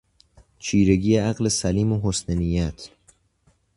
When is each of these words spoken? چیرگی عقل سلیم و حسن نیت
چیرگی 0.59 1.15
عقل 1.17 1.47
سلیم 1.47 1.91
و 1.91 1.99
حسن 2.03 2.33
نیت 2.35 2.89